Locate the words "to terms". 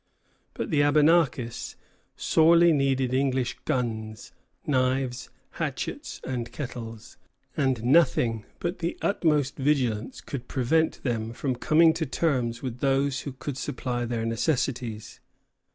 11.93-12.63